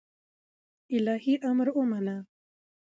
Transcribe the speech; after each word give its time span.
الهي 0.95 1.33
امر 1.49 1.67
ومانه 1.79 2.17